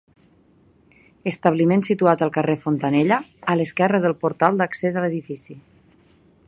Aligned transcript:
Establiment 1.31 1.83
situat 1.89 2.23
al 2.27 2.33
carrer 2.39 2.57
Fontanella, 2.65 3.21
a 3.55 3.59
l'esquerre 3.61 4.01
del 4.07 4.19
portal 4.25 4.61
d'accés 4.63 4.97
a 4.97 5.05
l'edifici. 5.05 5.63